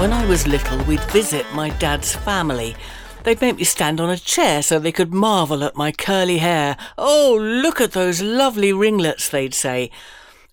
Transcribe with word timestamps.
When 0.00 0.14
I 0.14 0.24
was 0.26 0.46
little, 0.46 0.82
we'd 0.84 1.00
visit 1.10 1.44
my 1.52 1.68
dad's 1.78 2.14
family. 2.14 2.74
They'd 3.22 3.42
make 3.42 3.56
me 3.56 3.64
stand 3.64 4.00
on 4.00 4.08
a 4.08 4.16
chair 4.16 4.62
so 4.62 4.78
they 4.78 4.92
could 4.92 5.12
marvel 5.12 5.62
at 5.62 5.76
my 5.76 5.92
curly 5.92 6.38
hair. 6.38 6.78
Oh, 6.96 7.38
look 7.38 7.82
at 7.82 7.92
those 7.92 8.22
lovely 8.22 8.72
ringlets, 8.72 9.28
they'd 9.28 9.52
say. 9.52 9.90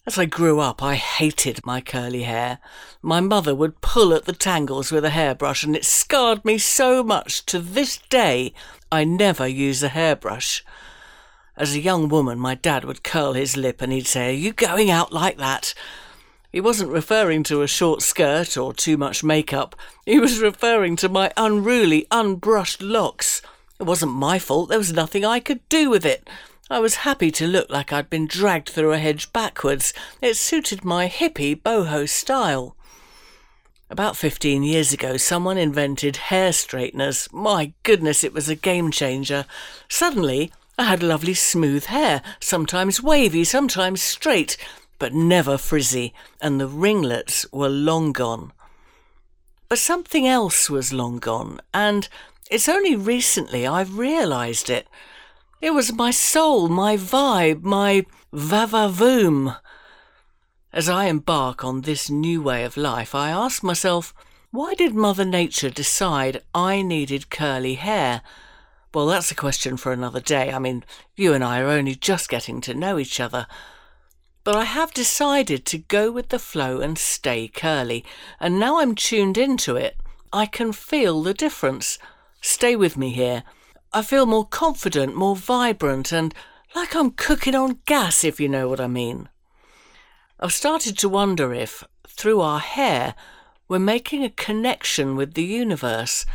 As 0.07 0.17
I 0.17 0.23
grew 0.23 0.61
up, 0.61 0.81
I 0.81 0.95
hated 0.95 1.65
my 1.65 1.81
curly 1.81 2.23
hair. 2.23 2.59
My 3.01 3.19
mother 3.19 3.53
would 3.53 3.81
pull 3.81 4.13
at 4.13 4.23
the 4.23 4.31
tangles 4.31 4.89
with 4.89 5.03
a 5.03 5.09
hairbrush, 5.09 5.65
and 5.65 5.75
it 5.75 5.83
scarred 5.83 6.45
me 6.45 6.57
so 6.59 7.03
much 7.03 7.45
to 7.47 7.59
this 7.59 7.97
day 8.09 8.53
I 8.89 9.03
never 9.03 9.45
use 9.45 9.83
a 9.83 9.89
hairbrush. 9.89 10.63
As 11.57 11.75
a 11.75 11.81
young 11.81 12.07
woman, 12.07 12.39
my 12.39 12.55
dad 12.55 12.85
would 12.85 13.03
curl 13.03 13.33
his 13.33 13.57
lip 13.57 13.81
and 13.81 13.91
he'd 13.91 14.07
say, 14.07 14.29
Are 14.29 14.31
you 14.31 14.53
going 14.53 14.89
out 14.89 15.11
like 15.11 15.37
that? 15.39 15.73
He 16.53 16.61
wasn't 16.61 16.91
referring 16.91 17.43
to 17.43 17.61
a 17.61 17.67
short 17.67 18.01
skirt 18.01 18.55
or 18.55 18.73
too 18.73 18.95
much 18.95 19.25
makeup. 19.25 19.75
He 20.05 20.19
was 20.19 20.39
referring 20.39 20.95
to 20.97 21.09
my 21.09 21.33
unruly, 21.35 22.07
unbrushed 22.11 22.81
locks. 22.81 23.41
It 23.77 23.83
wasn't 23.83 24.13
my 24.13 24.39
fault. 24.39 24.69
There 24.69 24.77
was 24.77 24.93
nothing 24.93 25.25
I 25.25 25.41
could 25.41 25.67
do 25.67 25.89
with 25.89 26.05
it. 26.05 26.29
I 26.69 26.79
was 26.79 26.95
happy 26.95 27.31
to 27.31 27.47
look 27.47 27.69
like 27.69 27.93
I'd 27.93 28.09
been 28.09 28.27
dragged 28.27 28.69
through 28.69 28.91
a 28.91 28.97
hedge 28.97 29.31
backwards. 29.31 29.93
It 30.21 30.35
suited 30.35 30.83
my 30.83 31.07
hippie 31.07 31.61
boho 31.61 32.09
style. 32.09 32.75
About 33.89 34.17
15 34.17 34.63
years 34.63 34.91
ago, 34.91 35.15
someone 35.15 35.57
invented 35.57 36.17
hair 36.17 36.51
straighteners. 36.51 37.29
My 37.31 37.71
goodness, 37.83 38.23
it 38.23 38.33
was 38.33 38.49
a 38.49 38.55
game 38.55 38.91
changer. 38.91 39.45
Suddenly, 39.87 40.51
I 40.77 40.83
had 40.83 41.01
lovely 41.01 41.33
smooth 41.33 41.85
hair, 41.85 42.21
sometimes 42.41 43.01
wavy, 43.01 43.45
sometimes 43.45 44.01
straight 44.01 44.57
but 44.99 45.13
never 45.13 45.57
frizzy, 45.57 46.13
and 46.41 46.59
the 46.59 46.67
ringlets 46.67 47.45
were 47.51 47.69
long 47.69 48.11
gone. 48.11 48.51
But 49.69 49.79
something 49.79 50.27
else 50.27 50.69
was 50.69 50.93
long 50.93 51.19
gone, 51.19 51.61
and 51.73 52.07
it's 52.49 52.69
only 52.69 52.95
recently 52.95 53.67
I've 53.67 53.97
realised 53.97 54.69
it. 54.69 54.87
It 55.61 55.71
was 55.71 55.93
my 55.93 56.11
soul, 56.11 56.67
my 56.69 56.97
vibe, 56.97 57.63
my 57.63 58.05
vavavoom. 58.33 59.57
As 60.71 60.87
I 60.87 61.05
embark 61.05 61.63
on 61.63 61.81
this 61.81 62.09
new 62.09 62.41
way 62.41 62.63
of 62.63 62.77
life, 62.77 63.15
I 63.15 63.29
ask 63.29 63.63
myself, 63.63 64.13
why 64.51 64.73
did 64.75 64.93
Mother 64.93 65.25
Nature 65.25 65.69
decide 65.69 66.43
I 66.53 66.81
needed 66.81 67.29
curly 67.29 67.75
hair? 67.75 68.21
Well, 68.93 69.07
that's 69.07 69.31
a 69.31 69.35
question 69.35 69.77
for 69.77 69.91
another 69.91 70.21
day. 70.21 70.51
I 70.51 70.59
mean, 70.59 70.83
you 71.15 71.33
and 71.33 71.43
I 71.43 71.59
are 71.59 71.67
only 71.67 71.95
just 71.95 72.29
getting 72.29 72.61
to 72.61 72.73
know 72.73 72.97
each 72.97 73.19
other 73.19 73.47
but 74.47 74.55
I 74.55 74.63
have 74.63 74.93
decided 74.93 75.65
to 75.65 75.77
go 75.77 76.09
with 76.09 76.29
the 76.29 76.39
flow 76.39 76.79
and 76.79 76.97
stay 76.97 77.49
curly, 77.49 78.05
and 78.39 78.57
now 78.57 78.79
I'm 78.79 78.95
tuned 78.95 79.37
into 79.37 79.75
it, 79.75 79.97
I 80.31 80.45
can 80.45 80.71
feel 80.71 81.21
the 81.21 81.33
difference. 81.33 81.99
Stay 82.39 82.73
with 82.73 82.95
me 82.95 83.09
here. 83.09 83.43
I 83.93 84.01
feel 84.01 84.25
more 84.25 84.45
confident, 84.45 85.15
more 85.15 85.35
vibrant, 85.35 86.11
and 86.11 86.33
like 86.75 86.95
I'm 86.95 87.11
cooking 87.11 87.55
on 87.55 87.79
gas, 87.85 88.23
if 88.23 88.39
you 88.39 88.49
know 88.49 88.67
what 88.67 88.81
I 88.81 88.87
mean. 88.87 89.29
I've 90.39 90.53
started 90.53 90.97
to 90.99 91.09
wonder 91.09 91.53
if, 91.53 91.83
through 92.07 92.41
our 92.41 92.59
hair, 92.59 93.15
we're 93.67 93.79
making 93.79 94.23
a 94.23 94.29
connection 94.29 95.15
with 95.15 95.33
the 95.33 95.43
universe. 95.43 96.25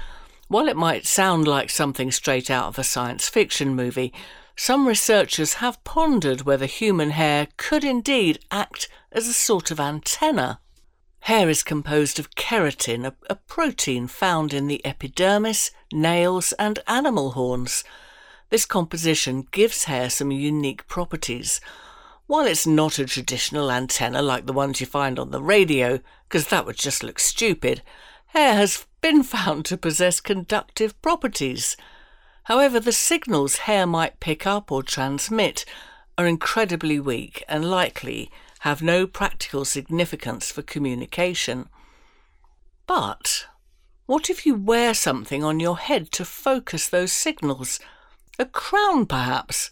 While 0.48 0.68
it 0.68 0.76
might 0.76 1.06
sound 1.06 1.46
like 1.46 1.70
something 1.70 2.10
straight 2.10 2.50
out 2.50 2.66
of 2.66 2.78
a 2.78 2.84
science 2.84 3.28
fiction 3.28 3.74
movie, 3.74 4.12
some 4.56 4.88
researchers 4.88 5.54
have 5.54 5.82
pondered 5.84 6.42
whether 6.42 6.66
human 6.66 7.10
hair 7.10 7.48
could 7.56 7.84
indeed 7.84 8.38
act 8.50 8.88
as 9.10 9.28
a 9.28 9.32
sort 9.32 9.70
of 9.70 9.80
antenna. 9.80 10.60
Hair 11.26 11.50
is 11.50 11.62
composed 11.62 12.18
of 12.18 12.34
keratin, 12.34 13.06
a, 13.06 13.14
a, 13.30 13.36
protein 13.36 14.08
found 14.08 14.52
in 14.52 14.66
the 14.66 14.84
epidermis, 14.84 15.70
nails, 15.92 16.52
and 16.54 16.80
animal 16.88 17.30
horns. 17.30 17.84
This 18.50 18.66
composition 18.66 19.46
gives 19.52 19.84
hair 19.84 20.10
some 20.10 20.32
unique 20.32 20.88
properties. 20.88 21.60
While 22.26 22.44
it's 22.44 22.66
not 22.66 22.98
a 22.98 23.06
traditional 23.06 23.70
antenna 23.70 24.20
like 24.20 24.46
the 24.46 24.52
ones 24.52 24.80
you 24.80 24.86
find 24.88 25.16
on 25.16 25.30
the 25.30 25.40
radio, 25.40 26.00
because 26.28 26.48
that 26.48 26.66
would 26.66 26.76
just 26.76 27.04
look 27.04 27.20
stupid, 27.20 27.82
hair 28.26 28.54
has 28.54 28.84
been 29.00 29.22
found 29.22 29.64
to 29.66 29.76
possess 29.76 30.18
conductive 30.18 31.00
properties. 31.02 31.76
However, 32.44 32.80
the 32.80 32.90
signals 32.90 33.58
hair 33.58 33.86
might 33.86 34.18
pick 34.18 34.44
up 34.44 34.72
or 34.72 34.82
transmit 34.82 35.64
are 36.18 36.26
incredibly 36.26 36.98
weak 36.98 37.44
and 37.48 37.70
likely 37.70 38.28
have 38.62 38.82
no 38.82 39.06
practical 39.06 39.64
significance 39.64 40.50
for 40.50 40.62
communication. 40.62 41.68
But 42.86 43.46
what 44.06 44.28
if 44.28 44.44
you 44.44 44.54
wear 44.54 44.94
something 44.94 45.44
on 45.44 45.60
your 45.60 45.78
head 45.78 46.10
to 46.12 46.24
focus 46.24 46.88
those 46.88 47.12
signals? 47.12 47.78
A 48.38 48.44
crown, 48.44 49.06
perhaps? 49.06 49.70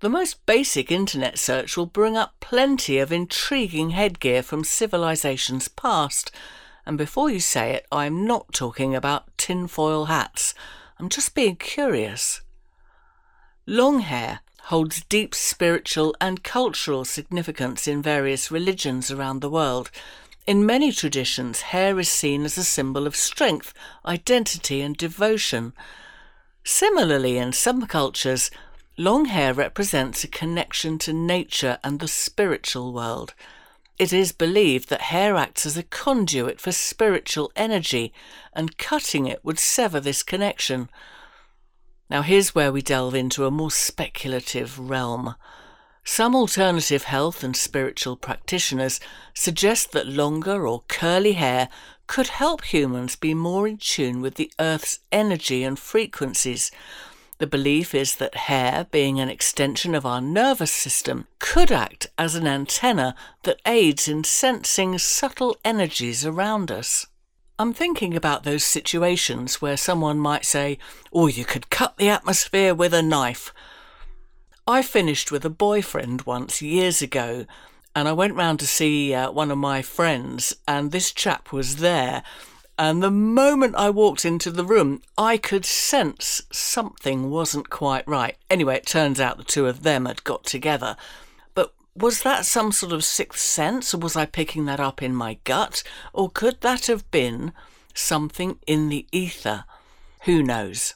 The 0.00 0.08
most 0.08 0.44
basic 0.46 0.90
internet 0.90 1.38
search 1.38 1.76
will 1.76 1.86
bring 1.86 2.16
up 2.16 2.34
plenty 2.40 2.98
of 2.98 3.12
intriguing 3.12 3.90
headgear 3.90 4.42
from 4.42 4.64
civilizations 4.64 5.68
past, 5.68 6.30
and 6.86 6.96
before 6.96 7.30
you 7.30 7.40
say 7.40 7.72
it, 7.72 7.86
I'm 7.92 8.26
not 8.26 8.52
talking 8.52 8.94
about 8.94 9.36
tinfoil 9.36 10.06
hats 10.06 10.54
I'm 11.00 11.08
just 11.08 11.34
being 11.34 11.56
curious. 11.56 12.42
Long 13.64 14.00
hair 14.00 14.40
holds 14.64 15.02
deep 15.04 15.34
spiritual 15.34 16.14
and 16.20 16.44
cultural 16.44 17.04
significance 17.04 17.88
in 17.88 18.02
various 18.02 18.50
religions 18.50 19.10
around 19.10 19.40
the 19.40 19.50
world. 19.50 19.90
In 20.46 20.66
many 20.66 20.92
traditions, 20.92 21.60
hair 21.60 21.98
is 21.98 22.08
seen 22.08 22.44
as 22.44 22.56
a 22.56 22.64
symbol 22.64 23.06
of 23.06 23.16
strength, 23.16 23.74
identity, 24.04 24.80
and 24.80 24.96
devotion. 24.96 25.72
Similarly, 26.64 27.38
in 27.38 27.52
some 27.52 27.86
cultures, 27.86 28.50
long 28.96 29.26
hair 29.26 29.54
represents 29.54 30.24
a 30.24 30.28
connection 30.28 30.98
to 30.98 31.12
nature 31.12 31.78
and 31.82 32.00
the 32.00 32.08
spiritual 32.08 32.92
world. 32.92 33.34
It 33.98 34.12
is 34.12 34.32
believed 34.32 34.88
that 34.88 35.02
hair 35.02 35.36
acts 35.36 35.66
as 35.66 35.76
a 35.76 35.82
conduit 35.82 36.58
for 36.58 36.72
spiritual 36.72 37.52
energy, 37.54 38.14
and 38.54 38.78
cutting 38.78 39.26
it 39.26 39.44
would 39.44 39.58
sever 39.58 40.00
this 40.00 40.22
connection. 40.22 40.88
Now, 42.10 42.22
here's 42.22 42.54
where 42.54 42.72
we 42.72 42.82
delve 42.82 43.14
into 43.14 43.46
a 43.46 43.50
more 43.50 43.70
speculative 43.70 44.78
realm. 44.78 45.36
Some 46.04 46.34
alternative 46.34 47.04
health 47.04 47.44
and 47.44 47.56
spiritual 47.56 48.16
practitioners 48.16 48.98
suggest 49.32 49.92
that 49.92 50.08
longer 50.08 50.66
or 50.66 50.82
curly 50.88 51.34
hair 51.34 51.68
could 52.08 52.26
help 52.28 52.64
humans 52.64 53.14
be 53.14 53.32
more 53.32 53.68
in 53.68 53.78
tune 53.78 54.20
with 54.20 54.34
the 54.34 54.52
Earth's 54.58 54.98
energy 55.12 55.62
and 55.62 55.78
frequencies, 55.78 56.72
the 57.40 57.46
belief 57.46 57.94
is 57.94 58.16
that 58.16 58.34
hair, 58.34 58.86
being 58.90 59.18
an 59.18 59.30
extension 59.30 59.94
of 59.94 60.04
our 60.04 60.20
nervous 60.20 60.70
system, 60.70 61.26
could 61.38 61.72
act 61.72 62.06
as 62.18 62.34
an 62.34 62.46
antenna 62.46 63.14
that 63.44 63.62
aids 63.64 64.08
in 64.08 64.24
sensing 64.24 64.98
subtle 64.98 65.56
energies 65.64 66.26
around 66.26 66.70
us. 66.70 67.06
I'm 67.60 67.74
thinking 67.74 68.16
about 68.16 68.44
those 68.44 68.64
situations 68.64 69.60
where 69.60 69.76
someone 69.76 70.18
might 70.18 70.46
say, 70.46 70.78
Oh, 71.12 71.26
you 71.26 71.44
could 71.44 71.68
cut 71.68 71.98
the 71.98 72.08
atmosphere 72.08 72.74
with 72.74 72.94
a 72.94 73.02
knife. 73.02 73.52
I 74.66 74.80
finished 74.80 75.30
with 75.30 75.44
a 75.44 75.50
boyfriend 75.50 76.22
once 76.22 76.62
years 76.62 77.02
ago, 77.02 77.44
and 77.94 78.08
I 78.08 78.12
went 78.12 78.34
round 78.34 78.60
to 78.60 78.66
see 78.66 79.12
uh, 79.12 79.30
one 79.30 79.50
of 79.50 79.58
my 79.58 79.82
friends, 79.82 80.56
and 80.66 80.90
this 80.90 81.12
chap 81.12 81.52
was 81.52 81.76
there 81.76 82.22
and 82.78 83.02
the 83.02 83.10
moment 83.10 83.74
I 83.76 83.90
walked 83.90 84.24
into 84.24 84.50
the 84.50 84.64
room, 84.64 85.02
I 85.18 85.36
could 85.36 85.66
sense 85.66 86.40
something 86.50 87.28
wasn't 87.28 87.68
quite 87.68 88.08
right. 88.08 88.38
Anyway, 88.48 88.76
it 88.76 88.86
turns 88.86 89.20
out 89.20 89.36
the 89.36 89.44
two 89.44 89.66
of 89.66 89.82
them 89.82 90.06
had 90.06 90.24
got 90.24 90.44
together. 90.44 90.96
Was 91.94 92.22
that 92.22 92.46
some 92.46 92.72
sort 92.72 92.92
of 92.92 93.04
sixth 93.04 93.40
sense, 93.40 93.92
or 93.92 93.98
was 93.98 94.16
I 94.16 94.26
picking 94.26 94.64
that 94.66 94.80
up 94.80 95.02
in 95.02 95.14
my 95.14 95.38
gut? 95.44 95.82
Or 96.12 96.30
could 96.30 96.60
that 96.60 96.86
have 96.86 97.10
been 97.10 97.52
something 97.94 98.58
in 98.66 98.88
the 98.88 99.06
ether? 99.12 99.64
Who 100.22 100.42
knows? 100.42 100.94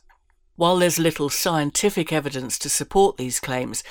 While 0.56 0.76
there's 0.76 0.98
little 0.98 1.30
scientific 1.30 2.12
evidence 2.12 2.58
to 2.60 2.68
support 2.68 3.16
these 3.16 3.40
claims, 3.40 3.82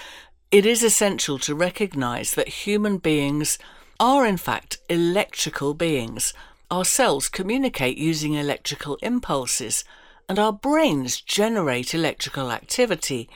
it 0.50 0.66
is 0.66 0.84
essential 0.84 1.40
to 1.40 1.56
recognise 1.56 2.34
that 2.36 2.48
human 2.48 2.98
beings 2.98 3.58
are 4.00 4.26
in 4.26 4.38
fact 4.38 4.78
electrical 4.90 5.74
beings 5.74 6.34
our 6.74 6.84
cells 6.84 7.30
communicate 7.30 8.00
using 8.00 8.34
electrical 8.34 8.98
impulses, 9.04 9.84
and 10.28 10.40
our 10.40 10.52
brains 10.52 11.22
generate 11.22 11.94
electrical 11.94 12.52
activity. 12.52 13.30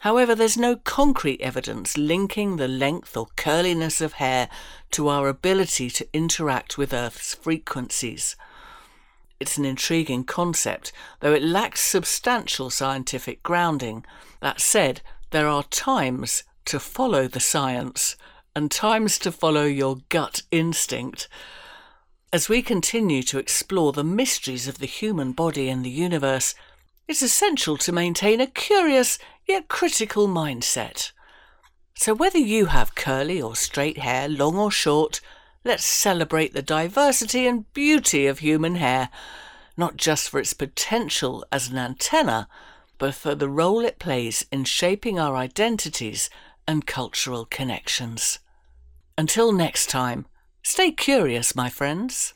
However, 0.00 0.34
there's 0.34 0.56
no 0.56 0.76
concrete 0.76 1.40
evidence 1.40 1.96
linking 1.96 2.56
the 2.56 2.68
length 2.68 3.16
or 3.16 3.28
curliness 3.36 4.00
of 4.00 4.14
hair 4.14 4.48
to 4.92 5.08
our 5.08 5.28
ability 5.28 5.90
to 5.90 6.08
interact 6.12 6.76
with 6.76 6.92
Earth's 6.92 7.34
frequencies. 7.34 8.36
It's 9.40 9.58
an 9.58 9.64
intriguing 9.64 10.24
concept, 10.24 10.92
though 11.20 11.34
it 11.34 11.42
lacks 11.42 11.80
substantial 11.80 12.70
scientific 12.70 13.42
grounding. 13.42 14.04
That 14.40 14.60
said, 14.60 15.02
there 15.30 15.48
are 15.48 15.64
times 15.64 16.44
to 16.66 16.78
follow 16.78 17.26
the 17.28 17.40
science 17.40 18.16
and 18.54 18.70
times 18.70 19.18
to 19.18 19.32
follow 19.32 19.64
your 19.64 19.98
gut 20.08 20.42
instinct. 20.50 21.28
As 22.32 22.48
we 22.48 22.62
continue 22.62 23.22
to 23.24 23.38
explore 23.38 23.92
the 23.92 24.04
mysteries 24.04 24.66
of 24.66 24.78
the 24.78 24.86
human 24.86 25.32
body 25.32 25.68
and 25.68 25.84
the 25.84 25.90
universe, 25.90 26.54
it's 27.06 27.22
essential 27.22 27.76
to 27.78 27.92
maintain 27.92 28.40
a 28.40 28.46
curious 28.46 29.18
yet 29.46 29.68
critical 29.68 30.28
mindset. 30.28 31.12
So, 31.94 32.14
whether 32.14 32.38
you 32.38 32.66
have 32.66 32.94
curly 32.94 33.40
or 33.40 33.56
straight 33.56 33.98
hair, 33.98 34.28
long 34.28 34.56
or 34.56 34.70
short, 34.70 35.20
let's 35.64 35.84
celebrate 35.84 36.52
the 36.52 36.62
diversity 36.62 37.46
and 37.46 37.72
beauty 37.72 38.26
of 38.26 38.40
human 38.40 38.76
hair, 38.76 39.08
not 39.76 39.96
just 39.96 40.28
for 40.28 40.38
its 40.38 40.52
potential 40.52 41.44
as 41.50 41.68
an 41.68 41.78
antenna, 41.78 42.48
but 42.98 43.14
for 43.14 43.34
the 43.34 43.48
role 43.48 43.84
it 43.84 43.98
plays 43.98 44.44
in 44.50 44.64
shaping 44.64 45.18
our 45.18 45.36
identities 45.36 46.30
and 46.68 46.86
cultural 46.86 47.44
connections. 47.44 48.38
Until 49.18 49.52
next 49.52 49.88
time, 49.88 50.26
stay 50.62 50.90
curious, 50.90 51.54
my 51.54 51.70
friends. 51.70 52.34